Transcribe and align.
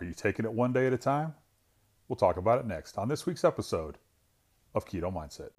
Are 0.00 0.06
you 0.06 0.14
taking 0.14 0.46
it 0.46 0.52
one 0.52 0.72
day 0.72 0.86
at 0.86 0.94
a 0.94 0.98
time? 0.98 1.34
We'll 2.08 2.16
talk 2.16 2.38
about 2.38 2.58
it 2.58 2.66
next 2.66 2.96
on 2.96 3.08
this 3.08 3.26
week's 3.26 3.44
episode 3.44 3.98
of 4.74 4.86
Keto 4.86 5.12
Mindset. 5.12 5.50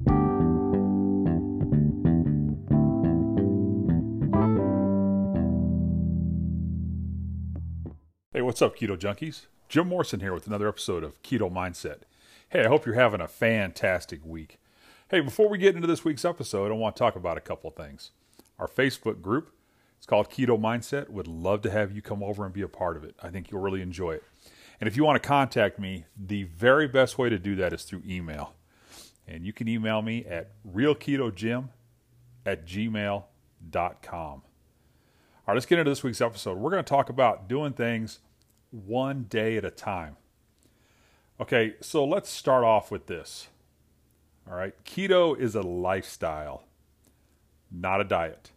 Hey, 8.34 8.42
what's 8.42 8.64
up, 8.64 8.76
Keto 8.76 8.98
Junkies? 8.98 9.46
Jim 9.70 9.88
Morrison 9.88 10.22
here 10.22 10.34
with 10.34 10.48
another 10.48 10.68
episode 10.68 11.04
of 11.04 11.22
Keto 11.22 11.52
Mindset. 11.52 12.00
Hey, 12.50 12.66
I 12.66 12.68
hope 12.68 12.88
you're 12.88 12.96
having 12.96 13.22
a 13.22 13.28
fantastic 13.28 14.26
week. 14.26 14.60
Hey, 15.12 15.20
before 15.20 15.50
we 15.50 15.60
get 15.60 15.76
into 15.76 15.88
this 15.88 16.04
week's 16.04 16.26
episode, 16.26 16.72
I 16.72 16.76
want 16.76 16.96
to 16.96 17.00
talk 17.00 17.16
about 17.16 17.38
a 17.38 17.42
couple 17.42 17.70
things. 17.70 18.10
Our 18.58 18.68
Facebook 18.68 19.22
group, 19.22 19.52
it's 20.02 20.08
called 20.08 20.32
Keto 20.32 20.60
Mindset. 20.60 21.10
Would 21.10 21.28
love 21.28 21.62
to 21.62 21.70
have 21.70 21.92
you 21.92 22.02
come 22.02 22.24
over 22.24 22.44
and 22.44 22.52
be 22.52 22.64
a 22.64 22.68
part 22.68 22.98
of 22.98 23.04
it. 23.04 23.14
I 23.22 23.30
think 23.30 23.52
you'll 23.52 23.62
really 23.62 23.84
enjoy 23.84 24.14
it. 24.14 24.24
And 24.80 24.88
if 24.88 24.98
you 24.98 25.04
want 25.04 25.22
to 25.22 25.28
contact 25.28 25.78
me, 25.78 26.06
the 26.18 26.46
very 26.46 26.88
best 26.88 27.20
way 27.20 27.30
to 27.30 27.38
do 27.38 27.56
that 27.58 27.72
is 27.72 27.84
through 27.84 28.02
email. 28.04 28.56
And 29.28 29.46
you 29.46 29.54
can 29.54 29.68
email 29.68 30.02
me 30.02 30.26
at 30.26 30.54
realketojim 30.68 31.70
at 32.48 32.66
gmail.com. 32.66 33.24
All 34.16 34.44
right, 35.48 35.54
let's 35.54 35.68
get 35.68 35.78
into 35.78 35.92
this 35.92 36.02
week's 36.02 36.20
episode. 36.20 36.58
We're 36.58 36.72
going 36.72 36.84
to 36.84 36.90
talk 36.90 37.10
about 37.10 37.48
doing 37.48 37.74
things 37.74 38.22
one 38.72 39.28
day 39.30 39.56
at 39.56 39.64
a 39.64 39.70
time. 39.70 40.18
Okay, 41.40 41.76
so 41.80 42.04
let's 42.04 42.32
start 42.32 42.64
off 42.64 42.90
with 42.90 43.06
this. 43.06 43.50
All 44.50 44.58
right, 44.58 44.74
keto 44.84 45.38
is 45.38 45.54
a 45.54 45.62
lifestyle, 45.62 46.64
not 47.72 48.02
a 48.02 48.04
diet. 48.04 48.50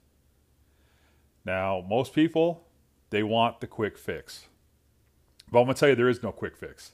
Now, 1.45 1.85
most 1.89 2.15
people, 2.15 2.67
they 3.11 3.23
want 3.23 3.61
the 3.61 3.67
quick 3.67 3.99
fix. 3.99 4.47
But 5.51 5.61
I'm 5.61 5.67
going 5.67 5.75
to 5.75 5.81
tell 5.81 5.89
you, 5.91 5.95
there 5.95 6.09
is 6.09 6.23
no 6.23 6.33
quick 6.33 6.57
fix. 6.57 6.93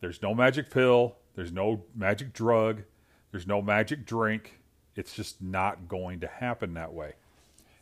There's 0.00 0.22
no 0.22 0.34
magic 0.34 0.70
pill. 0.70 1.16
There's 1.34 1.52
no 1.52 1.84
magic 1.94 2.32
drug. 2.32 2.82
There's 3.30 3.46
no 3.46 3.62
magic 3.62 4.06
drink. 4.06 4.60
It's 4.96 5.14
just 5.14 5.40
not 5.40 5.88
going 5.88 6.20
to 6.20 6.26
happen 6.26 6.74
that 6.74 6.92
way. 6.92 7.14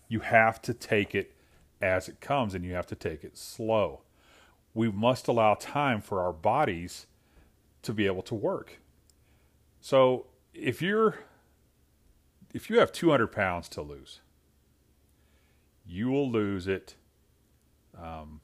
You 0.08 0.20
have 0.20 0.60
to 0.62 0.74
take 0.74 1.14
it 1.14 1.34
as 1.80 2.08
it 2.08 2.20
comes 2.20 2.54
and 2.54 2.64
you 2.64 2.74
have 2.74 2.86
to 2.86 2.94
take 2.94 3.24
it 3.24 3.38
slow. 3.38 4.00
We 4.74 4.90
must 4.90 5.28
allow 5.28 5.54
time 5.54 6.00
for 6.00 6.20
our 6.20 6.32
bodies 6.32 7.06
to 7.82 7.92
be 7.92 8.06
able 8.06 8.22
to 8.22 8.34
work. 8.34 8.80
So 9.80 10.26
if 10.52 10.82
you're 10.82 11.20
if 12.52 12.70
you 12.70 12.78
have 12.78 12.92
200 12.92 13.28
pounds 13.28 13.68
to 13.70 13.82
lose, 13.82 14.20
you 15.88 16.08
will 16.08 16.30
lose 16.30 16.68
it 16.68 16.94
um, 18.00 18.40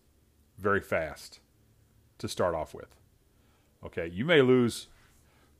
very 0.58 0.80
fast 0.80 1.40
to 2.18 2.28
start 2.28 2.54
off 2.54 2.74
with. 2.74 2.96
Okay, 3.84 4.08
you 4.08 4.24
may 4.24 4.40
lose 4.40 4.88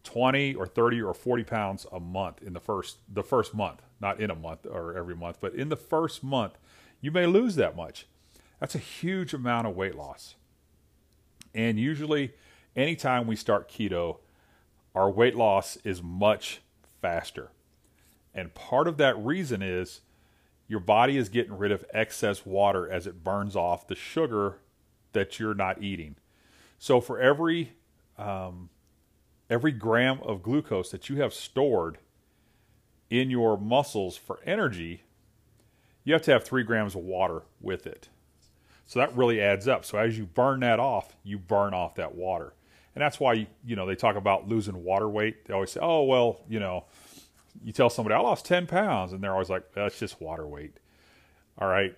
20 0.05 0.55
or 0.55 0.67
30 0.67 1.03
or 1.03 1.15
40 1.15 1.45
pounds 1.45 1.87
a 1.93 2.01
month 2.01 2.43
in 2.43 2.53
the 2.53 2.61
first 2.61 2.99
the 3.09 3.23
first 3.23 3.55
month, 3.55 3.83
not 4.01 4.21
in 4.21 4.31
a 4.31 4.35
month 4.35 4.67
or 4.67 4.97
every 4.97 5.15
month, 5.15 5.39
but 5.41 5.55
in 5.55 5.69
the 5.69 5.77
first 5.77 6.25
month, 6.25 6.59
you 7.01 7.11
may 7.11 7.27
lose 7.27 7.57
that 7.57 7.77
much. 7.77 8.07
That's 8.61 8.75
a 8.75 8.79
huge 8.79 9.35
amount 9.35 9.67
of 9.67 9.77
weight 9.77 9.95
loss. 9.95 10.37
And 11.55 11.79
usually 11.79 12.33
anytime 12.75 13.27
we 13.27 13.37
start 13.37 13.69
keto, 13.69 14.19
our 14.95 15.11
weight 15.11 15.35
loss 15.35 15.77
is 15.85 16.03
much 16.03 16.61
faster. 17.03 17.51
And 18.35 18.55
part 18.55 18.89
of 18.89 18.97
that 18.97 19.17
reason 19.19 19.63
is 19.63 20.01
your 20.67 20.81
body 20.81 21.17
is 21.17 21.29
getting 21.29 21.57
rid 21.57 21.73
of 21.73 21.85
excess 21.93 22.47
water 22.47 22.91
as 22.91 23.07
it 23.07 23.23
burns 23.23 23.55
off 23.55 23.87
the 23.87 23.95
sugar 23.95 24.59
that 25.13 25.39
you're 25.39 25.55
not 25.55 25.83
eating. 25.83 26.17
So 26.79 27.01
for 27.01 27.21
every 27.21 27.75
um, 28.17 28.71
every 29.51 29.73
gram 29.73 30.21
of 30.23 30.43
glucose 30.43 30.91
that 30.91 31.09
you 31.09 31.17
have 31.17 31.35
stored 31.35 31.99
in 33.11 33.31
your 33.31 33.59
muscles 33.59 34.17
for 34.17 34.41
energy, 34.45 35.03
you 36.05 36.13
have 36.13 36.23
to 36.23 36.31
have 36.31 36.45
three 36.45 36.63
grams 36.63 36.95
of 36.95 37.03
water 37.03 37.43
with 37.61 37.87
it. 37.87 38.09
So 38.87 38.99
that 38.99 39.17
really 39.17 39.41
adds 39.41 39.67
up. 39.67 39.85
So 39.85 39.99
as 39.99 40.19
you 40.19 40.27
burn 40.27 40.61
that 40.61 40.79
off, 40.79 41.17
you 41.23 41.39
burn 41.39 41.75
off 41.75 41.95
that 41.97 42.15
water. 42.15 42.55
And 42.95 43.03
that's 43.03 43.19
why, 43.19 43.49
you 43.65 43.77
know, 43.77 43.87
they 43.87 43.97
talk 43.97 44.17
about 44.17 44.49
losing 44.49 44.85
water 44.85 45.09
weight. 45.09 45.47
They 45.47 45.55
always 45.55 45.73
say, 45.73 45.81
oh, 45.83 46.05
well, 46.05 46.43
you 46.49 46.61
know, 46.61 46.85
you 47.63 47.73
tell 47.73 47.91
somebody, 47.91 48.15
I 48.15 48.19
lost 48.21 48.45
10 48.47 48.67
pounds. 48.67 49.13
And 49.13 49.23
they're 49.23 49.33
always 49.33 49.51
like, 49.51 49.73
that's 49.75 49.99
just 49.99 50.21
water 50.21 50.47
weight. 50.47 50.79
All 51.59 51.69
right. 51.69 51.97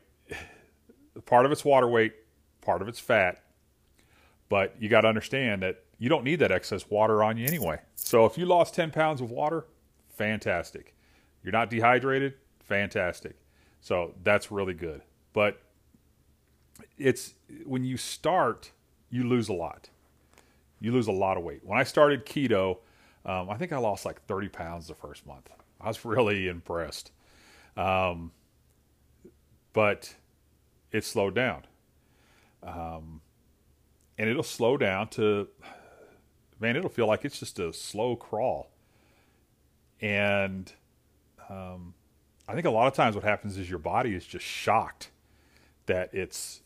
Part 1.24 1.46
of 1.46 1.52
it's 1.52 1.64
water 1.64 1.88
weight, 1.88 2.12
part 2.60 2.82
of 2.82 2.88
it's 2.88 2.98
fat. 2.98 3.42
But 4.48 4.74
you 4.78 4.88
got 4.88 5.02
to 5.02 5.08
understand 5.08 5.62
that 5.62 5.82
you 5.98 6.08
don't 6.08 6.24
need 6.24 6.36
that 6.40 6.52
excess 6.52 6.90
water 6.90 7.22
on 7.22 7.36
you 7.36 7.46
anyway. 7.46 7.80
So 7.94 8.26
if 8.26 8.36
you 8.36 8.44
lost 8.46 8.74
10 8.74 8.90
pounds 8.90 9.20
of 9.20 9.30
water, 9.30 9.64
fantastic. 10.10 10.94
You're 11.42 11.52
not 11.52 11.70
dehydrated, 11.70 12.34
fantastic. 12.60 13.36
So 13.80 14.14
that's 14.22 14.50
really 14.50 14.74
good. 14.74 15.02
But 15.32 15.60
it's 16.98 17.34
when 17.64 17.84
you 17.84 17.96
start, 17.96 18.72
you 19.10 19.24
lose 19.24 19.48
a 19.48 19.52
lot. 19.52 19.88
You 20.80 20.92
lose 20.92 21.06
a 21.06 21.12
lot 21.12 21.36
of 21.36 21.44
weight. 21.44 21.60
When 21.64 21.78
I 21.78 21.84
started 21.84 22.26
keto, 22.26 22.78
um, 23.26 23.50
I 23.50 23.56
think 23.56 23.72
I 23.72 23.78
lost 23.78 24.06
like 24.06 24.22
30 24.22 24.48
pounds 24.48 24.88
the 24.88 24.94
first 24.94 25.26
month. 25.26 25.50
I 25.80 25.88
was 25.88 26.04
really 26.04 26.48
impressed. 26.48 27.12
Um, 27.76 28.32
but 29.74 30.14
it 30.92 31.04
slowed 31.04 31.34
down. 31.34 31.66
Um, 32.62 33.20
and 34.18 34.28
it'll 34.28 34.42
slow 34.42 34.76
down 34.76 35.08
to 35.08 35.48
man 36.60 36.76
it'll 36.76 36.90
feel 36.90 37.06
like 37.06 37.24
it's 37.24 37.38
just 37.38 37.58
a 37.58 37.72
slow 37.72 38.16
crawl 38.16 38.70
and 40.00 40.72
um, 41.48 41.94
i 42.48 42.54
think 42.54 42.66
a 42.66 42.70
lot 42.70 42.86
of 42.86 42.94
times 42.94 43.14
what 43.14 43.24
happens 43.24 43.58
is 43.58 43.68
your 43.68 43.78
body 43.78 44.14
is 44.14 44.24
just 44.24 44.44
shocked 44.44 45.10
that 45.86 46.12
it's 46.12 46.62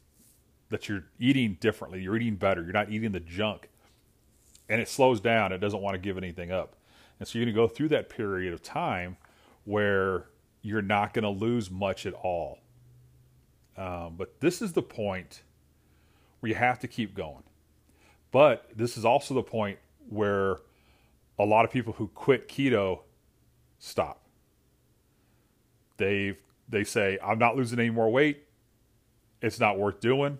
that 0.68 0.88
you're 0.88 1.04
eating 1.18 1.56
differently 1.60 2.00
you're 2.00 2.16
eating 2.16 2.36
better 2.36 2.62
you're 2.62 2.72
not 2.72 2.90
eating 2.90 3.12
the 3.12 3.20
junk 3.20 3.68
and 4.70 4.80
it 4.80 4.88
slows 4.88 5.20
down 5.20 5.52
it 5.52 5.58
doesn't 5.58 5.82
want 5.82 5.94
to 5.94 5.98
give 5.98 6.16
anything 6.16 6.50
up 6.50 6.76
and 7.18 7.28
so 7.28 7.38
you're 7.38 7.44
going 7.44 7.54
to 7.54 7.60
go 7.60 7.68
through 7.68 7.88
that 7.88 8.08
period 8.08 8.54
of 8.54 8.62
time 8.62 9.18
where 9.64 10.26
you're 10.62 10.82
not 10.82 11.12
going 11.12 11.22
to 11.22 11.28
lose 11.30 11.70
much 11.70 12.06
at 12.06 12.14
all 12.14 12.58
um, 13.80 14.14
but 14.18 14.40
this 14.40 14.60
is 14.60 14.72
the 14.74 14.82
point 14.82 15.42
where 16.40 16.48
you 16.48 16.54
have 16.54 16.78
to 16.80 16.88
keep 16.88 17.14
going. 17.14 17.42
But 18.30 18.68
this 18.76 18.98
is 18.98 19.06
also 19.06 19.34
the 19.34 19.42
point 19.42 19.78
where 20.08 20.58
a 21.38 21.44
lot 21.44 21.64
of 21.64 21.70
people 21.70 21.94
who 21.94 22.08
quit 22.08 22.48
keto 22.48 23.00
stop. 23.78 24.20
They 25.96 26.36
they 26.68 26.84
say, 26.84 27.18
I'm 27.24 27.38
not 27.38 27.56
losing 27.56 27.78
any 27.78 27.90
more 27.90 28.10
weight. 28.10 28.44
It's 29.40 29.58
not 29.58 29.78
worth 29.78 30.00
doing. 30.00 30.38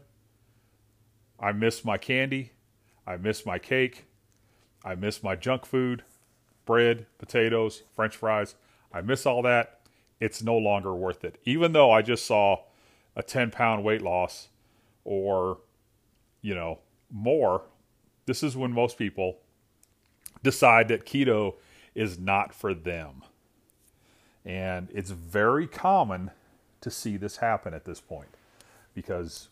I 1.39 1.53
miss 1.53 1.85
my 1.85 1.97
candy. 1.97 2.53
I 3.07 3.17
miss 3.17 3.47
my 3.47 3.59
cake. 3.59 4.05
I 4.85 4.95
miss 4.95 5.23
my 5.23 5.37
junk 5.37 5.67
food, 5.67 6.03
bread, 6.65 7.07
potatoes, 7.19 7.83
french 7.95 8.17
fries. 8.17 8.55
I 8.93 9.01
miss 9.01 9.27
all 9.27 9.43
that. 9.43 9.81
It's 10.21 10.43
no 10.43 10.57
longer 10.57 10.95
worth 10.95 11.25
it. 11.25 11.39
Even 11.45 11.73
though 11.73 11.91
I 11.91 12.03
just 12.03 12.27
saw 12.27 12.63
a 13.17 13.23
10 13.23 13.51
pound 13.51 13.85
weight 13.85 14.03
loss 14.03 14.49
or 15.05 15.59
you 16.43 16.55
know, 16.55 16.79
more, 17.11 17.63
this 18.27 18.43
is 18.43 18.57
when 18.57 18.73
most 18.73 18.99
people 18.99 19.39
decide 20.43 20.89
that 20.89 21.05
keto 21.05 21.55
is 21.95 22.19
not 22.19 22.55
for 22.55 22.73
them. 22.75 23.23
And 24.45 24.89
it's 24.95 25.11
very 25.11 25.67
common 25.67 26.31
to 26.81 26.91
see 26.91 27.17
this 27.17 27.39
happen 27.39 27.75
at 27.75 27.85
this 27.85 28.01
point 28.01 28.37
because 28.95 29.49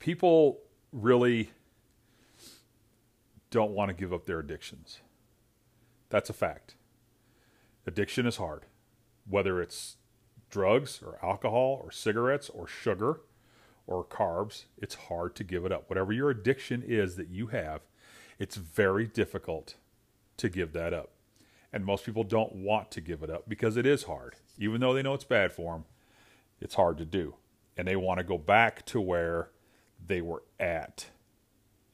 people 0.00 0.58
really 0.92 1.52
don't 3.50 3.72
want 3.72 3.88
to 3.88 3.94
give 3.94 4.12
up 4.12 4.26
their 4.26 4.38
addictions. 4.38 5.00
That's 6.08 6.30
a 6.30 6.34
fact. 6.34 6.74
Addiction 7.86 8.26
is 8.26 8.36
hard, 8.36 8.66
whether 9.28 9.60
it's 9.60 9.96
drugs 10.50 11.00
or 11.04 11.18
alcohol 11.22 11.80
or 11.82 11.90
cigarettes 11.90 12.48
or 12.48 12.66
sugar 12.66 13.20
or 13.86 14.04
carbs, 14.04 14.64
it's 14.78 14.94
hard 14.94 15.34
to 15.36 15.44
give 15.44 15.64
it 15.64 15.72
up. 15.72 15.88
Whatever 15.88 16.12
your 16.12 16.30
addiction 16.30 16.82
is 16.86 17.16
that 17.16 17.28
you 17.28 17.48
have, 17.48 17.80
it's 18.38 18.56
very 18.56 19.06
difficult 19.06 19.74
to 20.36 20.48
give 20.48 20.72
that 20.72 20.92
up. 20.92 21.10
And 21.72 21.84
most 21.84 22.04
people 22.04 22.24
don't 22.24 22.54
want 22.54 22.90
to 22.92 23.00
give 23.00 23.22
it 23.22 23.30
up 23.30 23.48
because 23.48 23.76
it 23.76 23.86
is 23.86 24.04
hard. 24.04 24.36
Even 24.58 24.80
though 24.80 24.92
they 24.92 25.02
know 25.02 25.14
it's 25.14 25.24
bad 25.24 25.52
for 25.52 25.74
them, 25.74 25.84
it's 26.60 26.74
hard 26.74 26.98
to 26.98 27.04
do. 27.04 27.34
And 27.76 27.86
they 27.86 27.96
want 27.96 28.18
to 28.18 28.24
go 28.24 28.38
back 28.38 28.84
to 28.86 29.00
where 29.00 29.50
they 30.04 30.20
were 30.20 30.42
at 30.58 31.06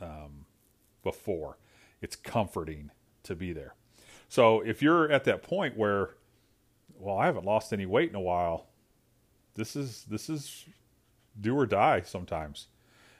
um, 0.00 0.45
before. 1.06 1.56
It's 2.02 2.16
comforting 2.16 2.90
to 3.22 3.36
be 3.36 3.52
there. 3.52 3.74
So 4.28 4.60
if 4.60 4.82
you're 4.82 5.10
at 5.10 5.22
that 5.24 5.40
point 5.42 5.76
where, 5.76 6.10
well, 6.98 7.16
I 7.16 7.26
haven't 7.26 7.44
lost 7.44 7.72
any 7.72 7.86
weight 7.86 8.10
in 8.10 8.16
a 8.16 8.20
while, 8.20 8.66
this 9.54 9.76
is 9.76 10.04
this 10.10 10.28
is 10.28 10.66
do 11.40 11.56
or 11.56 11.64
die 11.66 12.02
sometimes. 12.04 12.66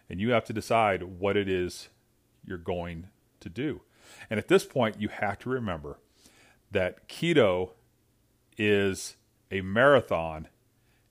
and 0.09 0.21
you 0.21 0.31
have 0.31 0.45
to 0.45 0.53
decide 0.53 1.03
what 1.03 1.37
it 1.37 1.49
is 1.49 1.89
you're 2.45 2.59
going 2.59 3.09
to 3.41 3.49
do. 3.49 3.83
And 4.31 4.39
at 4.39 4.49
this 4.49 4.65
point, 4.65 5.01
you 5.01 5.09
have 5.09 5.39
to 5.41 5.49
remember 5.51 5.99
that 6.71 7.09
keto 7.09 7.71
is 8.57 9.17
a 9.51 9.61
marathon 9.61 10.49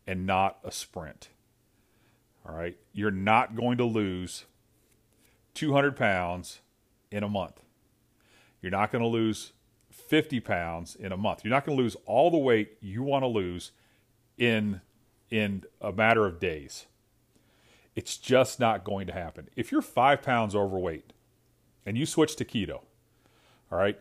and 0.08 0.26
not 0.26 0.60
a 0.64 0.72
sprint. 0.72 1.30
All 2.48 2.56
right. 2.56 2.78
You're 2.94 3.12
not 3.12 3.56
going 3.56 3.78
to 3.78 3.84
lose 3.86 4.46
200 5.56 5.96
pounds 5.96 6.62
in 7.16 7.24
a 7.24 7.30
month. 7.30 7.62
You're 8.62 8.72
not 8.72 8.92
going 8.92 9.02
to 9.02 9.08
lose 9.08 9.54
50 9.90 10.42
pounds 10.42 10.96
in 10.96 11.14
a 11.14 11.18
month. 11.18 11.46
You're 11.46 11.54
not 11.54 11.66
going 11.66 11.78
to 11.78 11.82
lose 11.82 11.96
all 12.06 12.30
the 12.30 12.38
weight 12.38 12.78
you 12.82 13.04
want 13.04 13.24
to 13.24 13.28
lose 13.28 13.72
in 14.38 14.82
in 15.30 15.64
a 15.82 15.94
matter 15.94 16.26
of 16.26 16.40
days. 16.40 16.86
It's 17.96 18.18
just 18.18 18.60
not 18.60 18.84
going 18.84 19.08
to 19.08 19.14
happen. 19.14 19.48
If 19.56 19.72
you're 19.72 19.82
five 19.82 20.22
pounds 20.22 20.54
overweight 20.54 21.14
and 21.86 21.98
you 21.98 22.06
switch 22.06 22.36
to 22.36 22.46
keto, 22.46 22.82
all 23.72 23.78
right, 23.80 23.98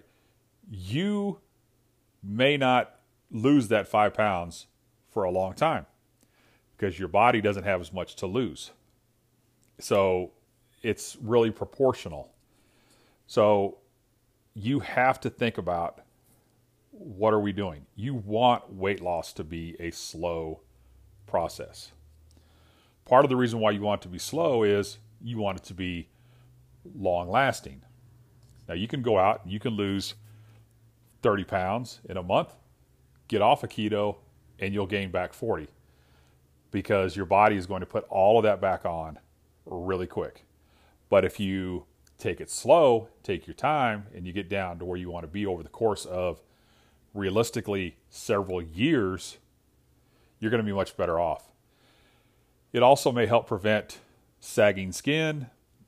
you 0.69 1.38
may 2.22 2.56
not 2.56 2.96
lose 3.31 3.69
that 3.69 3.87
five 3.87 4.12
pounds 4.12 4.67
for 5.08 5.22
a 5.22 5.31
long 5.31 5.55
time 5.55 5.87
because 6.76 6.99
your 6.99 7.08
body 7.08 7.40
doesn't 7.40 7.64
have 7.64 7.81
as 7.81 7.93
much 7.93 8.17
to 8.17 8.26
lose. 8.26 8.72
So 9.78 10.32
it's 10.82 11.17
really 11.22 11.52
proportional. 11.52 12.33
So 13.26 13.79
you 14.55 14.81
have 14.81 15.21
to 15.21 15.31
think 15.31 15.59
about 15.59 16.00
what 16.91 17.35
are 17.35 17.41
we 17.41 17.53
doing? 17.53 17.87
You 17.97 18.15
want 18.15 18.73
weight 18.73 19.00
loss 19.00 19.32
to 19.35 19.44
be 19.44 19.76
a 19.81 19.91
slow 19.91 20.61
process. 21.26 21.93
Part 23.05 23.25
of 23.25 23.29
the 23.29 23.37
reason 23.37 23.59
why 23.59 23.73
you 23.73 23.81
want 23.81 24.03
it 24.03 24.05
to 24.05 24.09
be 24.09 24.19
slow 24.19 24.62
is 24.62 24.99
you 25.21 25.38
want 25.38 25.59
it 25.59 25.65
to 25.65 25.75
be 25.75 26.09
long 26.94 27.29
lasting. 27.29 27.82
Now 28.69 28.75
you 28.75 28.88
can 28.88 29.03
go 29.03 29.19
out 29.19 29.43
and 29.44 29.53
you 29.53 29.59
can 29.59 29.75
lose 29.75 30.15
30 31.23 31.44
pounds 31.44 32.00
in 32.09 32.17
a 32.17 32.23
month, 32.23 32.55
get 33.29 33.43
off 33.43 33.62
a 33.62 33.67
of 33.67 33.73
keto, 33.73 34.17
and 34.59 34.73
you'll 34.73 34.87
gain 34.87 35.11
back 35.11 35.32
40 35.32 35.69
because 36.70 37.17
your 37.17 37.27
body 37.27 37.56
is 37.56 37.67
going 37.67 37.81
to 37.81 37.87
put 37.87 38.05
all 38.09 38.38
of 38.38 38.44
that 38.44 38.61
back 38.61 38.85
on 38.85 39.19
really 39.67 40.06
quick. 40.06 40.44
But 41.09 41.25
if 41.25 41.41
you 41.41 41.87
take 42.19 42.40
it 42.40 42.50
slow, 42.50 43.08
take 43.22 43.46
your 43.46 43.55
time, 43.55 44.06
and 44.14 44.26
you 44.26 44.32
get 44.32 44.49
down 44.49 44.78
to 44.78 44.84
where 44.84 44.99
you 44.99 45.11
want 45.11 45.25
to 45.25 45.28
be 45.28 45.46
over 45.46 45.62
the 45.62 45.69
course 45.69 46.05
of 46.05 46.40
realistically 47.12 47.96
several 48.11 48.61
years, 48.61 49.38
you're 50.38 50.50
going 50.50 50.62
to 50.62 50.66
be 50.66 50.75
much 50.75 50.96
better 50.96 51.19
off. 51.19 51.50
It 52.72 52.82
also 52.82 53.12
may 53.12 53.26
help 53.26 53.46
prevent 53.46 54.00
sagging 54.40 54.93
skin, 54.93 55.46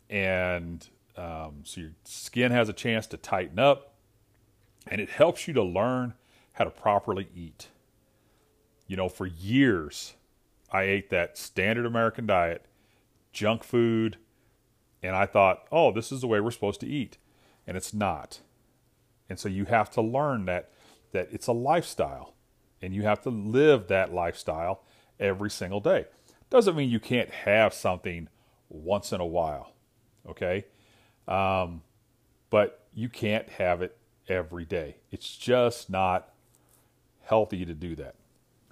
and 0.08 0.88
um, 1.16 1.62
so 1.64 1.80
your 1.80 1.90
skin 2.04 2.52
has 2.52 2.68
a 2.68 2.72
chance 2.72 3.06
to 3.08 3.16
tighten 3.16 3.58
up, 3.58 3.94
and 4.86 5.00
it 5.00 5.10
helps 5.10 5.48
you 5.48 5.54
to 5.54 5.62
learn 5.62 6.14
how 6.52 6.64
to 6.64 6.70
properly 6.70 7.28
eat. 7.34 7.68
You 8.86 8.96
know, 8.96 9.08
for 9.08 9.26
years, 9.26 10.14
I 10.70 10.82
ate 10.82 11.10
that 11.10 11.36
standard 11.36 11.86
American 11.86 12.26
diet, 12.26 12.64
junk 13.32 13.64
food, 13.64 14.16
and 15.06 15.16
I 15.16 15.26
thought, 15.26 15.66
oh, 15.70 15.92
this 15.92 16.10
is 16.10 16.20
the 16.20 16.26
way 16.26 16.40
we're 16.40 16.50
supposed 16.50 16.80
to 16.80 16.86
eat. 16.86 17.18
And 17.66 17.76
it's 17.76 17.94
not. 17.94 18.40
And 19.28 19.38
so 19.38 19.48
you 19.48 19.64
have 19.64 19.90
to 19.90 20.02
learn 20.02 20.44
that 20.46 20.70
that 21.12 21.28
it's 21.32 21.46
a 21.46 21.52
lifestyle 21.52 22.34
and 22.82 22.94
you 22.94 23.02
have 23.02 23.22
to 23.22 23.30
live 23.30 23.88
that 23.88 24.12
lifestyle 24.12 24.82
every 25.18 25.50
single 25.50 25.80
day. 25.80 26.04
Doesn't 26.50 26.76
mean 26.76 26.90
you 26.90 27.00
can't 27.00 27.30
have 27.30 27.72
something 27.72 28.28
once 28.68 29.12
in 29.12 29.20
a 29.20 29.26
while, 29.26 29.72
okay? 30.28 30.66
Um, 31.26 31.82
but 32.50 32.86
you 32.94 33.08
can't 33.08 33.48
have 33.48 33.82
it 33.82 33.96
every 34.28 34.64
day. 34.64 34.96
It's 35.10 35.36
just 35.36 35.88
not 35.88 36.32
healthy 37.22 37.64
to 37.64 37.74
do 37.74 37.96
that, 37.96 38.14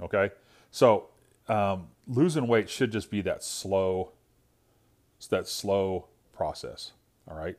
okay? 0.00 0.31
So 0.70 1.08
um, 1.48 1.88
losing 2.06 2.46
weight 2.46 2.69
should 2.69 2.92
just 2.92 3.10
be 3.10 3.22
that 3.22 3.42
slow, 3.42 4.12
that 5.31 5.48
slow 5.48 6.08
process. 6.34 6.92
All 7.28 7.36
right. 7.36 7.56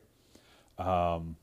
Um, 0.78 1.36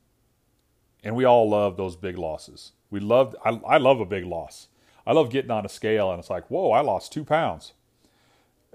and 1.04 1.16
we 1.16 1.26
all 1.26 1.50
love 1.50 1.78
those 1.78 1.96
big 1.96 2.18
losses. 2.18 2.72
We 2.90 3.00
love, 3.00 3.36
I, 3.44 3.60
I 3.68 3.78
love 3.78 4.00
a 4.00 4.06
big 4.06 4.26
loss. 4.26 4.68
I 5.06 5.12
love 5.12 5.30
getting 5.30 5.52
on 5.52 5.66
a 5.66 5.70
scale 5.70 6.12
and 6.12 6.20
it's 6.20 6.30
like, 6.30 6.50
whoa, 6.50 6.72
I 6.72 6.82
lost 6.82 7.12
two 7.12 7.26
pounds. 7.26 7.74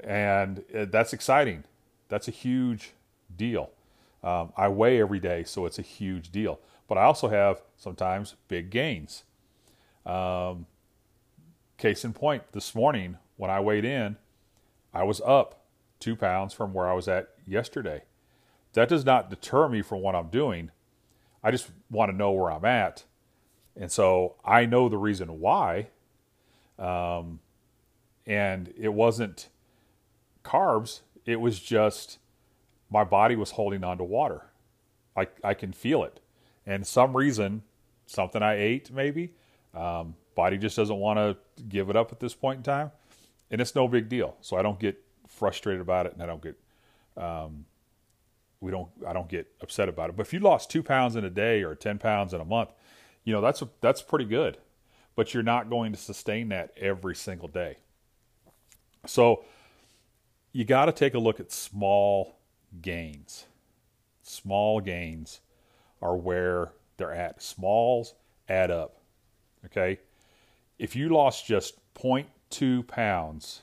And 0.03 0.65
uh, 0.77 0.87
that's 0.91 1.13
exciting. 1.13 1.65
That's 2.09 2.29
a 2.29 2.33
huge 2.33 2.93
deal. 3.35 3.71
Um, 4.23 4.53
I 4.57 4.69
weigh 4.69 5.01
every 5.01 5.21
day, 5.21 5.45
so 5.45 5.65
it's 5.65 5.79
a 5.79 5.83
huge 5.83 6.31
deal. 6.31 6.61
But 6.87 6.99
I 6.99 7.05
also 7.05 7.29
have 7.29 7.63
sometimes 7.77 8.35
big 8.49 8.71
gains. 8.71 9.25
Um, 10.05 10.67
case 11.77 12.05
in 12.05 12.13
point, 12.13 12.43
this 12.53 12.75
morning 12.75 13.19
when 13.37 13.51
I 13.51 13.61
weighed 13.61 13.85
in, 13.85 14.17
I 14.93 15.05
was 15.05 15.21
up 15.21 15.65
two 16.01 16.17
pounds 16.17 16.53
from 16.53 16.73
where 16.73 16.89
I 16.89 16.95
was 16.95 17.09
at 17.09 17.29
yesterday. 17.47 18.03
That 18.79 18.89
does 18.89 19.05
not 19.05 19.29
deter 19.29 19.69
me 19.69 19.83
from 19.83 20.03
what 20.03 20.15
I'm 20.15 20.29
doing. 20.29 20.71
I 21.43 21.51
just 21.51 21.71
want 21.91 22.13
to 22.13 22.17
know 22.17 22.31
where 22.31 22.53
I'm 22.53 22.65
at. 22.65 23.05
And 23.77 23.91
so 23.91 24.37
I 24.45 24.67
know 24.67 24.89
the 24.89 24.97
reason 24.97 25.41
why. 25.41 25.89
Um, 26.79 27.41
and 28.25 28.73
it 28.79 28.93
wasn't 28.93 29.49
carbs, 30.45 31.01
it 31.27 31.41
was 31.41 31.59
just 31.59 32.19
my 32.89 33.03
body 33.03 33.35
was 33.35 33.51
holding 33.51 33.83
on 33.83 33.99
to 33.99 34.05
water. 34.05 34.43
I, 35.17 35.27
I 35.43 35.55
can 35.55 35.73
feel 35.73 36.05
it. 36.05 36.21
And 36.65 36.87
some 36.87 37.17
reason, 37.17 37.63
something 38.07 38.43
I 38.43 38.55
ate 38.55 38.93
maybe, 38.93 39.33
um, 39.75 40.15
body 40.37 40.57
just 40.57 40.77
doesn't 40.77 40.99
want 40.99 41.19
to 41.19 41.37
give 41.69 41.91
it 41.91 41.97
up 41.97 42.13
at 42.13 42.21
this 42.21 42.35
point 42.35 42.59
in 42.59 42.63
time. 42.63 42.93
And 43.51 43.61
it's 43.61 43.75
no 43.75 43.89
big 43.89 44.09
deal. 44.09 44.37
So 44.41 44.57
I 44.57 44.63
don't 44.63 44.79
get 44.79 45.03
frustrated 45.27 45.81
about 45.81 46.07
it 46.07 46.13
and 46.13 46.23
I 46.23 46.27
don't 46.27 46.43
get 46.43 46.57
um, 47.17 47.65
we 48.61 48.71
don't 48.71 48.89
I 49.07 49.13
don't 49.13 49.29
get 49.29 49.49
upset 49.61 49.89
about 49.89 50.11
it. 50.11 50.17
But 50.17 50.27
if 50.27 50.33
you 50.33 50.41
lost 50.41 50.71
two 50.71 50.83
pounds 50.83 51.17
in 51.17 51.25
a 51.25 51.31
day 51.31 51.63
or 51.63 51.75
ten 51.75 51.99
pounds 51.99 52.35
in 52.35 52.41
a 52.41 52.45
month, 52.45 52.71
you 53.25 53.33
know 53.33 53.41
that's 53.41 53.63
a, 53.63 53.69
that's 53.81 54.03
pretty 54.03 54.25
good. 54.25 54.59
But 55.15 55.35
you're 55.35 55.43
not 55.43 55.69
going 55.69 55.93
to 55.93 55.99
sustain 55.99 56.49
that 56.51 56.73
every 56.77 57.15
single 57.15 57.49
day. 57.49 57.79
So 59.07 59.45
you 60.53 60.65
got 60.65 60.87
to 60.87 60.93
take 60.93 61.15
a 61.15 61.19
look 61.19 61.41
at 61.41 61.51
small 61.51 62.39
gains. 62.81 63.47
Small 64.23 64.81
gains 64.81 65.41
are 66.01 66.17
where 66.17 66.73
they're 66.97 67.13
at. 67.13 67.43
Smalls 67.43 68.15
add 68.49 68.71
up. 68.71 69.01
Okay. 69.65 69.99
If 70.79 70.95
you 70.95 71.09
lost 71.09 71.47
just 71.47 71.75
0.2 71.95 72.87
pounds 72.87 73.63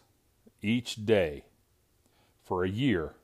each 0.62 1.06
day 1.06 1.46
for 2.44 2.64
a 2.64 2.70
year, 2.70 3.16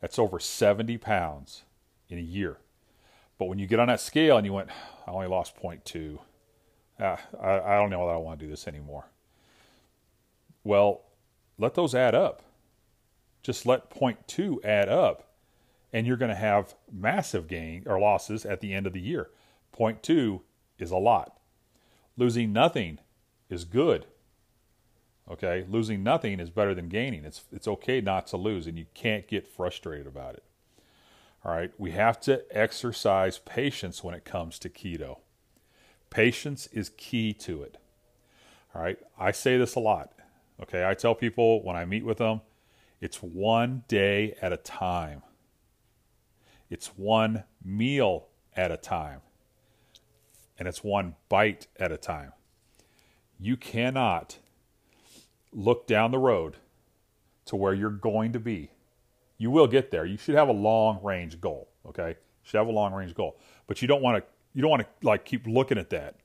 that's 0.00 0.18
over 0.18 0.38
70 0.38 0.98
pounds 0.98 1.62
in 2.08 2.18
a 2.18 2.22
year. 2.22 2.58
But 3.38 3.46
when 3.46 3.58
you 3.58 3.66
get 3.66 3.80
on 3.80 3.88
that 3.88 4.00
scale 4.00 4.36
and 4.36 4.46
you 4.46 4.52
went, 4.52 4.70
I 5.06 5.10
only 5.10 5.26
lost 5.26 5.56
0.2, 5.56 6.18
ah, 7.00 7.18
I, 7.40 7.60
I 7.60 7.76
don't 7.76 7.90
know 7.90 8.06
that 8.06 8.14
I 8.14 8.18
want 8.18 8.38
to 8.38 8.44
do 8.44 8.50
this 8.50 8.68
anymore. 8.68 9.06
Well, 10.62 11.02
let 11.58 11.74
those 11.74 11.94
add 11.94 12.14
up. 12.14 12.42
Just 13.42 13.64
let 13.64 13.90
0.2 13.90 14.62
add 14.64 14.88
up, 14.88 15.32
and 15.92 16.06
you're 16.06 16.18
going 16.18 16.30
to 16.30 16.34
have 16.34 16.74
massive 16.92 17.48
gain 17.48 17.84
or 17.86 17.98
losses 17.98 18.44
at 18.44 18.60
the 18.60 18.74
end 18.74 18.86
of 18.86 18.92
the 18.92 19.00
year. 19.00 19.30
0.2 19.74 20.42
is 20.78 20.90
a 20.90 20.98
lot. 20.98 21.38
Losing 22.16 22.52
nothing 22.52 22.98
is 23.48 23.64
good. 23.64 24.06
Okay, 25.30 25.64
losing 25.68 26.02
nothing 26.02 26.40
is 26.40 26.50
better 26.50 26.74
than 26.74 26.88
gaining. 26.88 27.24
It's 27.24 27.44
it's 27.52 27.68
okay 27.68 28.00
not 28.00 28.26
to 28.28 28.36
lose, 28.36 28.66
and 28.66 28.76
you 28.76 28.86
can't 28.94 29.28
get 29.28 29.46
frustrated 29.46 30.06
about 30.06 30.34
it. 30.34 30.42
All 31.44 31.52
right, 31.52 31.72
we 31.78 31.92
have 31.92 32.20
to 32.22 32.42
exercise 32.50 33.38
patience 33.38 34.02
when 34.02 34.14
it 34.14 34.24
comes 34.24 34.58
to 34.58 34.68
keto. 34.68 35.18
Patience 36.10 36.66
is 36.72 36.90
key 36.96 37.32
to 37.34 37.62
it. 37.62 37.78
All 38.74 38.82
right, 38.82 38.98
I 39.18 39.30
say 39.30 39.56
this 39.56 39.76
a 39.76 39.80
lot. 39.80 40.12
Okay, 40.62 40.84
I 40.84 40.94
tell 40.94 41.14
people 41.14 41.62
when 41.62 41.76
I 41.76 41.84
meet 41.84 42.04
with 42.04 42.18
them, 42.18 42.40
it's 43.00 43.22
one 43.22 43.84
day 43.88 44.34
at 44.42 44.52
a 44.52 44.58
time. 44.58 45.22
It's 46.68 46.88
one 46.88 47.44
meal 47.64 48.26
at 48.56 48.70
a 48.70 48.76
time. 48.76 49.20
And 50.58 50.68
it's 50.68 50.84
one 50.84 51.16
bite 51.28 51.68
at 51.78 51.90
a 51.90 51.96
time. 51.96 52.32
You 53.38 53.56
cannot 53.56 54.38
look 55.52 55.86
down 55.86 56.10
the 56.10 56.18
road 56.18 56.56
to 57.46 57.56
where 57.56 57.74
you're 57.74 57.90
going 57.90 58.32
to 58.32 58.40
be. 58.40 58.70
You 59.38 59.50
will 59.50 59.66
get 59.66 59.90
there. 59.90 60.04
You 60.04 60.16
should 60.16 60.34
have 60.34 60.48
a 60.48 60.52
long 60.52 61.00
range 61.02 61.40
goal. 61.40 61.68
Okay, 61.86 62.10
you 62.10 62.42
should 62.42 62.58
have 62.58 62.68
a 62.68 62.72
long 62.72 62.92
range 62.92 63.14
goal, 63.14 63.38
but 63.66 63.80
you 63.82 63.88
don't 63.88 64.02
want 64.02 64.22
to. 64.22 64.30
You 64.52 64.62
don't 64.62 64.70
want 64.70 64.82
to 64.82 65.06
like 65.06 65.24
keep 65.24 65.46
looking 65.46 65.78
at 65.78 65.90
that. 65.90 66.16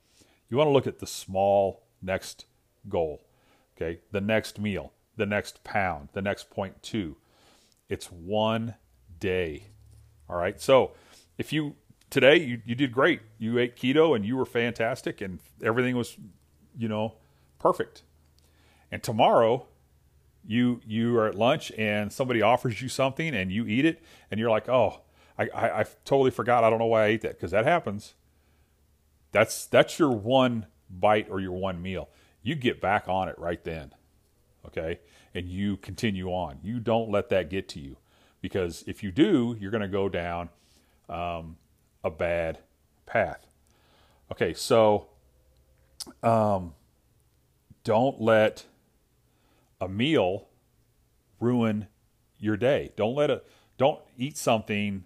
You 0.50 0.58
want 0.58 0.68
to 0.68 0.72
look 0.72 0.88
at 0.88 1.00
the 1.00 1.08
small 1.08 1.84
next 2.02 2.46
goal. 2.90 3.22
Okay, 3.76 4.00
the 4.12 4.22
next 4.22 4.60
meal, 4.60 4.92
the 5.16 5.26
next 5.26 5.64
pound, 5.64 6.10
the 6.14 6.22
next 6.22 6.50
point 6.50 6.82
two. 6.82 7.18
It's 7.90 8.08
one 8.08 8.76
day. 9.20 9.68
All 10.30 10.38
right. 10.38 10.60
So 10.60 10.92
if 11.38 11.54
you 11.54 11.76
today 12.10 12.38
you, 12.38 12.62
you 12.66 12.76
did 12.76 12.92
great. 12.92 13.22
You 13.38 13.58
ate 13.60 13.76
keto 13.76 14.16
and 14.16 14.26
you 14.26 14.38
were 14.38 14.46
fantastic 14.46 15.22
and 15.22 15.40
everything 15.64 15.96
was, 15.96 16.18
you 16.78 16.88
know, 16.88 17.16
perfect. 17.60 18.04
And 18.96 19.04
tomorrow 19.04 19.66
you 20.48 20.80
you 20.88 21.18
are 21.18 21.28
at 21.28 21.36
lunch 21.36 21.70
and 21.78 22.14
somebody 22.14 22.42
offers 22.42 22.82
you 22.82 22.88
something 22.88 23.36
and 23.36 23.52
you 23.52 23.68
eat 23.68 23.84
it 23.84 24.02
and 24.32 24.40
you're 24.40 24.50
like, 24.50 24.70
oh, 24.70 25.02
I, 25.38 25.50
I, 25.50 25.80
I 25.82 25.86
totally 26.06 26.32
forgot. 26.32 26.64
I 26.64 26.70
don't 26.70 26.80
know 26.80 26.86
why 26.86 27.04
I 27.04 27.08
ate 27.08 27.22
that 27.24 27.34
because 27.34 27.52
that 27.52 27.66
happens. 27.66 28.14
That's 29.34 29.66
that's 29.66 30.00
your 30.00 30.12
one 30.12 30.68
bite 30.90 31.28
or 31.30 31.42
your 31.42 31.52
one 31.52 31.82
meal. 31.82 32.08
You 32.42 32.56
get 32.56 32.80
back 32.80 33.10
on 33.10 33.28
it 33.28 33.38
right 33.38 33.62
then, 33.66 33.92
okay, 34.66 35.02
and 35.34 35.50
you 35.50 35.76
continue 35.76 36.30
on. 36.30 36.60
You 36.64 36.80
don't 36.80 37.12
let 37.12 37.28
that 37.32 37.50
get 37.50 37.68
to 37.70 37.82
you 37.82 37.98
because 38.40 38.86
if 38.88 39.04
you 39.04 39.12
do, 39.12 39.58
you're 39.60 39.72
going 39.72 39.82
to 39.82 39.90
go 39.90 40.08
down 40.08 40.48
um, 41.10 41.58
a 42.02 42.10
bad 42.10 42.60
path. 43.06 43.46
Okay, 44.32 44.54
so 44.54 45.08
um, 46.24 46.76
don't 47.84 48.22
let 48.22 48.64
a 49.80 49.88
meal 49.88 50.48
ruin 51.40 51.88
your 52.40 52.58
day. 52.58 52.92
Don't 52.96 53.16
let 53.16 53.30
it. 53.30 53.46
Don't 53.78 54.00
eat 54.18 54.38
something, 54.38 55.06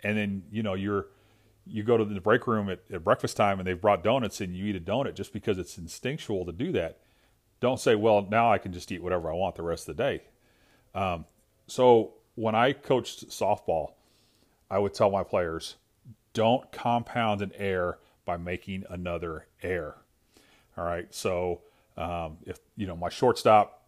and 0.00 0.16
then 0.16 0.42
you 0.50 0.62
know 0.62 0.74
you're 0.74 1.06
you 1.66 1.82
go 1.82 1.96
to 1.96 2.04
the 2.04 2.20
break 2.20 2.46
room 2.46 2.70
at, 2.70 2.80
at 2.92 3.02
breakfast 3.02 3.36
time 3.36 3.58
and 3.58 3.66
they've 3.66 3.80
brought 3.80 4.04
donuts 4.04 4.40
and 4.40 4.54
you 4.54 4.66
eat 4.66 4.76
a 4.76 4.80
donut 4.80 5.14
just 5.14 5.32
because 5.32 5.58
it's 5.58 5.76
instinctual 5.76 6.44
to 6.46 6.52
do 6.52 6.70
that. 6.72 7.00
Don't 7.58 7.80
say, 7.80 7.94
well, 7.94 8.26
now 8.30 8.52
I 8.52 8.58
can 8.58 8.72
just 8.72 8.92
eat 8.92 9.02
whatever 9.02 9.30
I 9.30 9.34
want 9.34 9.56
the 9.56 9.62
rest 9.62 9.88
of 9.88 9.96
the 9.96 10.02
day. 10.02 10.22
Um, 10.94 11.24
so 11.66 12.14
when 12.36 12.54
I 12.54 12.72
coached 12.72 13.28
softball, 13.30 13.94
I 14.70 14.78
would 14.78 14.94
tell 14.94 15.10
my 15.10 15.24
players, 15.24 15.76
don't 16.32 16.70
compound 16.70 17.42
an 17.42 17.52
error 17.56 17.98
by 18.24 18.36
making 18.36 18.84
another 18.88 19.46
error. 19.62 19.96
All 20.76 20.84
right. 20.84 21.12
So 21.14 21.62
um, 21.96 22.38
if 22.46 22.58
you 22.76 22.86
know 22.86 22.96
my 22.96 23.08
shortstop 23.08 23.85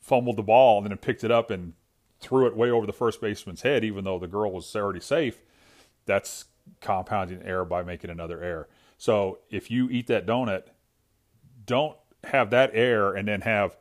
fumbled 0.00 0.36
the 0.36 0.42
ball 0.42 0.78
and 0.78 0.86
then 0.86 0.92
it 0.92 1.00
picked 1.00 1.24
it 1.24 1.30
up 1.30 1.50
and 1.50 1.74
threw 2.20 2.46
it 2.46 2.56
way 2.56 2.70
over 2.70 2.86
the 2.86 2.92
first 2.92 3.20
baseman's 3.20 3.62
head, 3.62 3.84
even 3.84 4.04
though 4.04 4.18
the 4.18 4.26
girl 4.26 4.50
was 4.52 4.74
already 4.74 5.00
safe, 5.00 5.42
that's 6.06 6.46
compounding 6.80 7.42
error 7.42 7.64
by 7.64 7.82
making 7.82 8.10
another 8.10 8.42
error. 8.42 8.68
So 8.98 9.38
if 9.50 9.70
you 9.70 9.88
eat 9.90 10.06
that 10.06 10.26
donut, 10.26 10.64
don't 11.64 11.96
have 12.24 12.50
that 12.50 12.70
error 12.72 13.14
and 13.14 13.28
then 13.28 13.42
have 13.42 13.76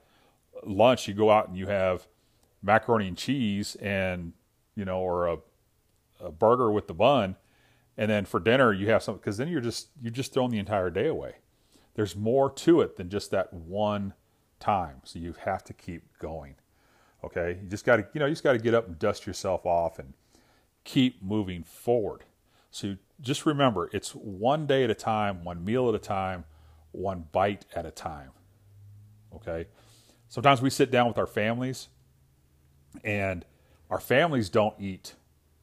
lunch. 0.63 1.07
You 1.07 1.13
go 1.13 1.31
out 1.31 1.47
and 1.47 1.57
you 1.57 1.67
have 1.67 2.07
macaroni 2.61 3.07
and 3.07 3.17
cheese 3.17 3.75
and 3.75 4.33
you 4.75 4.83
know, 4.85 4.99
or 4.99 5.27
a, 5.27 5.37
a 6.19 6.31
burger 6.31 6.71
with 6.71 6.87
the 6.87 6.93
bun, 6.93 7.37
and 7.97 8.11
then 8.11 8.25
for 8.25 8.39
dinner 8.39 8.73
you 8.73 8.89
have 8.89 9.01
something 9.01 9.21
because 9.21 9.37
then 9.37 9.47
you're 9.47 9.61
just 9.61 9.87
you're 10.01 10.11
just 10.11 10.33
throwing 10.33 10.51
the 10.51 10.59
entire 10.59 10.89
day 10.89 11.07
away. 11.07 11.35
There's 11.95 12.15
more 12.15 12.51
to 12.51 12.81
it 12.81 12.97
than 12.97 13.09
just 13.09 13.31
that 13.31 13.53
one 13.53 14.13
time, 14.65 15.01
so 15.03 15.19
you 15.19 15.35
have 15.45 15.63
to 15.65 15.73
keep 15.73 16.03
going. 16.19 16.55
Okay, 17.23 17.59
you 17.61 17.69
just 17.69 17.85
got 17.85 17.97
to 17.97 18.07
you 18.13 18.19
know 18.19 18.25
you 18.25 18.31
just 18.31 18.43
got 18.43 18.53
to 18.53 18.59
get 18.59 18.73
up 18.73 18.87
and 18.87 18.97
dust 18.97 19.27
yourself 19.27 19.65
off 19.65 19.99
and 19.99 20.13
keep 20.83 21.21
moving 21.21 21.63
forward. 21.63 22.23
So 22.71 22.97
just 23.21 23.45
remember, 23.45 23.89
it's 23.93 24.11
one 24.11 24.67
day 24.67 24.83
at 24.83 24.89
a 24.89 24.95
time, 24.95 25.43
one 25.43 25.63
meal 25.63 25.87
at 25.89 25.95
a 25.95 25.99
time, 25.99 26.45
one 26.91 27.25
bite 27.31 27.65
at 27.75 27.85
a 27.85 27.91
time. 27.91 28.31
Okay? 29.33 29.67
Sometimes 30.27 30.61
we 30.61 30.69
sit 30.69 30.91
down 30.91 31.07
with 31.07 31.17
our 31.17 31.27
families 31.27 31.87
and 33.03 33.45
our 33.89 33.99
families 33.99 34.49
don't 34.49 34.75
eat 34.79 35.15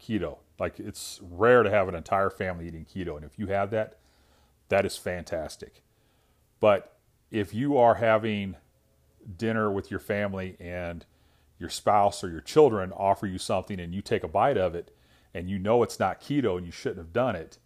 keto. 0.03 0.39
Like 0.59 0.79
it's 0.81 1.21
rare 1.23 1.63
to 1.63 1.71
have 1.71 1.89
an 1.89 1.95
entire 1.95 2.31
family 2.31 2.67
eating 2.67 2.87
keto. 2.87 3.17
And 3.17 3.25
if 3.25 3.39
you 3.39 3.49
have 3.49 3.71
that, 3.71 3.99
that 4.69 4.87
is 4.87 4.97
fantastic. 4.97 5.83
But 6.61 6.97
if 7.31 7.53
you 7.53 7.77
are 7.77 7.97
having 7.97 8.57
dinner 9.37 9.71
with 9.71 9.91
your 9.91 10.01
family 10.01 10.57
and 10.61 11.05
your 11.59 11.71
spouse 11.71 12.25
or 12.25 12.31
your 12.31 12.41
children 12.41 12.93
offer 12.93 13.27
you 13.27 13.39
something 13.39 13.79
and 13.79 13.95
you 13.95 14.03
take 14.03 14.25
a 14.25 14.29
bite 14.29 14.59
of 14.59 14.75
it 14.75 14.95
and 15.35 15.49
you 15.49 15.59
know 15.59 15.83
it's 15.83 15.99
not 15.99 16.21
keto 16.21 16.57
and 16.57 16.67
you 16.67 16.73
shouldn't 16.73 16.99
have 16.99 17.13
done 17.13 17.37
it, 17.37 17.59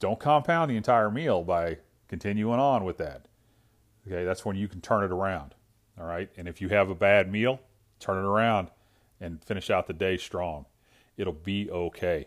don't 0.00 0.18
compound 0.18 0.70
the 0.70 0.76
entire 0.76 1.10
meal 1.10 1.42
by 1.42 1.78
continuing 2.08 2.58
on 2.58 2.84
with 2.84 2.98
that. 2.98 3.28
Okay, 4.06 4.24
that's 4.24 4.44
when 4.44 4.56
you 4.56 4.68
can 4.68 4.80
turn 4.80 5.04
it 5.04 5.12
around. 5.12 5.54
All 6.00 6.06
right, 6.06 6.30
and 6.36 6.48
if 6.48 6.60
you 6.60 6.68
have 6.68 6.90
a 6.90 6.94
bad 6.94 7.30
meal, 7.30 7.60
turn 7.98 8.18
it 8.18 8.26
around 8.26 8.68
and 9.20 9.42
finish 9.44 9.70
out 9.70 9.86
the 9.86 9.92
day 9.92 10.16
strong. 10.16 10.66
It'll 11.16 11.32
be 11.32 11.70
okay. 11.70 12.26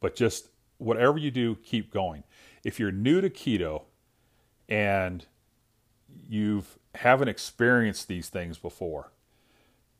But 0.00 0.16
just 0.16 0.48
whatever 0.78 1.18
you 1.18 1.30
do, 1.30 1.54
keep 1.56 1.92
going. 1.92 2.24
If 2.64 2.80
you're 2.80 2.92
new 2.92 3.20
to 3.20 3.30
keto 3.30 3.84
and 4.68 5.24
you've 6.28 6.78
haven't 6.96 7.28
experienced 7.28 8.08
these 8.08 8.28
things 8.28 8.58
before, 8.58 9.12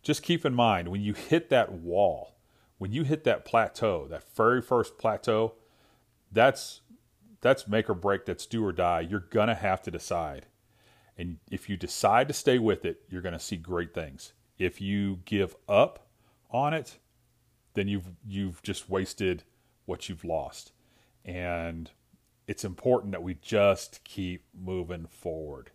just 0.02 0.22
keep 0.22 0.44
in 0.44 0.54
mind 0.54 0.88
when 0.88 1.00
you 1.00 1.14
hit 1.14 1.48
that 1.50 1.72
wall, 1.72 2.36
when 2.78 2.92
you 2.92 3.04
hit 3.04 3.24
that 3.24 3.44
plateau, 3.44 4.06
that 4.08 4.22
very 4.34 4.60
first 4.60 4.98
plateau, 4.98 5.54
that's 6.30 6.80
that's 7.40 7.68
make 7.68 7.90
or 7.90 7.94
break, 7.94 8.24
that's 8.24 8.46
do 8.46 8.64
or 8.64 8.72
die. 8.72 9.00
You're 9.00 9.20
gonna 9.20 9.54
have 9.54 9.82
to 9.82 9.90
decide. 9.90 10.46
And 11.16 11.38
if 11.50 11.68
you 11.68 11.76
decide 11.76 12.26
to 12.28 12.34
stay 12.34 12.58
with 12.58 12.84
it, 12.84 13.02
you're 13.08 13.22
gonna 13.22 13.38
see 13.38 13.56
great 13.56 13.94
things. 13.94 14.32
If 14.58 14.80
you 14.80 15.20
give 15.24 15.54
up 15.68 16.06
on 16.50 16.74
it, 16.74 16.98
then 17.74 17.88
you've 17.88 18.10
you've 18.26 18.62
just 18.62 18.88
wasted 18.88 19.44
what 19.86 20.08
you've 20.08 20.24
lost. 20.24 20.72
And 21.24 21.90
it's 22.46 22.64
important 22.64 23.12
that 23.12 23.22
we 23.22 23.34
just 23.34 24.04
keep 24.04 24.44
moving 24.54 25.06
forward. 25.06 25.70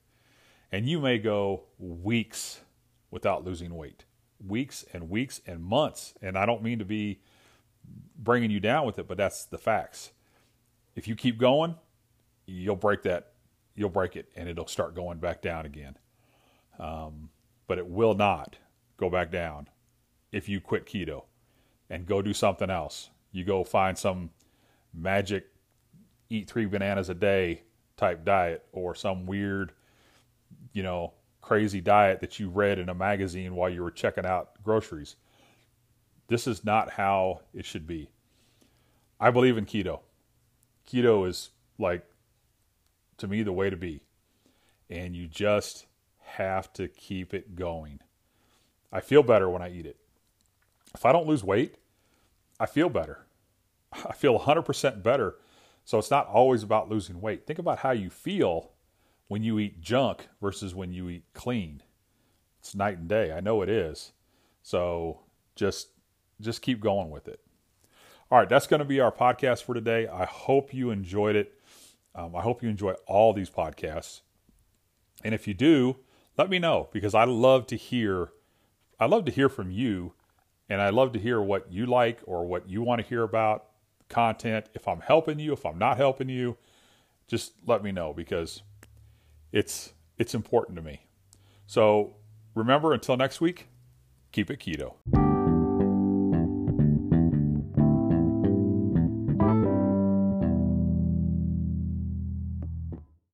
And 0.72 0.88
you 0.88 1.00
may 1.00 1.18
go 1.18 1.64
weeks 1.80 2.62
without 3.12 3.44
losing 3.44 3.76
weight 3.76 4.06
weeks 4.46 4.86
and 4.94 5.10
weeks 5.10 5.42
and 5.46 5.64
months. 5.64 6.14
And 6.22 6.38
I 6.38 6.46
don't 6.46 6.64
mean 6.64 6.80
to 6.80 6.86
be 6.86 7.20
bringing 8.18 8.52
you 8.52 8.60
down 8.60 8.86
with 8.86 9.00
it, 9.00 9.08
but 9.08 9.18
that's 9.18 9.46
the 9.46 9.58
facts. 9.58 10.12
If 10.96 11.08
you 11.08 11.16
keep 11.16 11.38
going, 11.38 11.76
you'll 12.46 12.76
break 12.76 13.04
that, 13.04 13.34
you'll 13.76 13.90
break 13.90 14.16
it, 14.16 14.30
and 14.36 14.50
it'll 14.50 14.68
start 14.68 14.96
going 14.96 15.20
back 15.20 15.42
down 15.42 15.66
again. 15.66 15.98
Um, 16.80 17.30
but 17.68 17.78
it 17.78 17.88
will 17.88 18.16
not 18.16 18.58
go 18.98 19.10
back 19.10 19.32
down 19.32 19.68
if 20.32 20.50
you 20.50 20.62
quit 20.62 20.86
keto 20.86 21.24
and 21.90 22.06
go 22.06 22.22
do 22.22 22.34
something 22.34 22.70
else. 22.70 23.10
You 23.32 23.44
go 23.44 23.64
find 23.64 23.98
some 23.98 24.32
magic 24.94 25.48
eat 26.30 26.50
three 26.50 26.66
bananas 26.66 27.10
a 27.10 27.14
day 27.14 27.64
type 27.98 28.24
diet 28.24 28.66
or 28.72 28.96
some 28.96 29.26
weird, 29.26 29.72
you 30.74 30.84
know, 30.84 31.14
crazy 31.42 31.82
diet 31.82 32.22
that 32.22 32.40
you 32.40 32.50
read 32.50 32.80
in 32.80 32.90
a 32.90 32.94
magazine 32.94 33.56
while 33.56 33.70
you 33.70 33.82
were 33.82 33.92
checking 33.92 34.26
out 34.26 34.52
groceries. 34.64 35.16
This 36.28 36.48
is 36.48 36.64
not 36.64 36.92
how 36.92 37.42
it 37.54 37.66
should 37.66 37.88
be. 37.88 38.10
I 39.20 39.32
believe 39.32 39.58
in 39.58 39.66
keto. 39.66 40.02
Keto 40.88 41.28
is 41.28 41.50
like, 41.78 42.06
to 43.18 43.28
me, 43.28 43.44
the 43.44 43.52
way 43.52 43.70
to 43.70 43.76
be. 43.76 44.02
And 44.90 45.16
you 45.16 45.28
just 45.28 45.86
have 46.22 46.72
to 46.74 46.88
keep 46.88 47.34
it 47.34 47.56
going. 47.56 48.00
I 48.92 49.02
feel 49.02 49.24
better 49.24 49.50
when 49.50 49.62
I 49.62 49.72
eat 49.72 49.86
it. 49.86 49.98
If 50.94 51.06
I 51.06 51.12
don't 51.12 51.28
lose 51.28 51.44
weight, 51.44 51.76
I 52.60 52.66
feel 52.66 52.90
better. 52.90 53.26
I 53.94 54.14
feel 54.14 54.40
100% 54.40 55.04
better. 55.04 55.36
So 55.86 55.98
it's 55.98 56.12
not 56.12 56.28
always 56.28 56.64
about 56.64 56.90
losing 56.90 57.22
weight. 57.22 57.48
Think 57.48 57.60
about 57.60 57.80
how 57.80 57.92
you 57.92 58.10
feel 58.10 58.72
when 59.30 59.44
you 59.44 59.60
eat 59.60 59.80
junk 59.80 60.28
versus 60.42 60.76
when 60.76 60.92
you 60.92 61.08
eat 61.08 61.24
clean. 61.34 61.82
It's 62.60 62.76
night 62.76 62.98
and 62.98 63.08
day. 63.08 63.32
I 63.32 63.40
know 63.40 63.62
it 63.62 63.70
is. 63.70 64.12
So 64.62 65.22
just 65.56 65.90
just 66.42 66.62
keep 66.62 66.82
going 66.82 67.10
with 67.10 67.28
it. 67.30 67.40
All 68.32 68.38
right, 68.38 68.50
that's 68.50 68.68
going 68.68 68.80
to 68.80 68.86
be 68.86 69.00
our 69.00 69.12
podcast 69.12 69.64
for 69.64 69.74
today. 69.74 70.08
I 70.08 70.26
hope 70.26 70.74
you 70.74 70.92
enjoyed 70.92 71.36
it. 71.36 71.54
Um, 72.14 72.36
I 72.36 72.42
hope 72.42 72.62
you 72.62 72.70
enjoy 72.70 72.94
all 73.08 73.34
these 73.34 73.50
podcasts. 73.50 74.22
And 75.24 75.34
if 75.34 75.48
you 75.48 75.54
do, 75.54 75.98
let 76.38 76.50
me 76.50 76.60
know 76.60 76.90
because 76.92 77.16
I 77.16 77.24
love 77.24 77.68
to 77.68 77.76
hear. 77.76 78.30
I 79.00 79.06
love 79.06 79.26
to 79.26 79.32
hear 79.32 79.48
from 79.48 79.72
you, 79.72 80.14
and 80.70 80.82
I 80.82 80.90
love 80.90 81.14
to 81.14 81.20
hear 81.20 81.42
what 81.42 81.72
you 81.72 81.86
like 81.86 82.20
or 82.26 82.46
what 82.46 82.70
you 82.70 82.82
want 82.82 83.02
to 83.02 83.08
hear 83.08 83.24
about 83.24 83.66
content. 84.10 84.68
If 84.74 84.88
I'm 84.88 85.02
helping 85.02 85.40
you, 85.40 85.54
if 85.54 85.66
I'm 85.66 85.80
not 85.80 85.98
helping 85.98 86.30
you, 86.30 86.58
just 87.28 87.54
let 87.66 87.84
me 87.84 87.92
know 87.92 88.14
because 88.14 88.62
it's 89.52 89.94
it's 90.18 90.34
important 90.34 90.76
to 90.78 90.82
me. 90.82 91.02
So 91.68 92.16
remember, 92.56 92.94
until 92.94 93.18
next 93.18 93.42
week, 93.42 93.68
keep 94.32 94.50
it 94.50 94.60
keto. 94.60 94.96